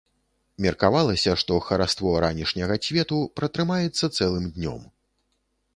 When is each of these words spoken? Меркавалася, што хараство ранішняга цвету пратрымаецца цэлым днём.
Меркавалася, 0.65 1.35
што 1.41 1.59
хараство 1.67 2.15
ранішняга 2.25 2.75
цвету 2.89 3.17
пратрымаецца 3.41 4.05
цэлым 4.17 4.51
днём. 4.59 4.81